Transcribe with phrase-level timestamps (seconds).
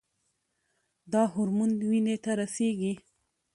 [1.11, 2.93] دا هورمون وینې ته رسیږي.